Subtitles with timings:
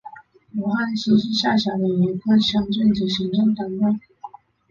[0.53, 3.99] 罗溪镇是下辖的一个乡镇级行政单位。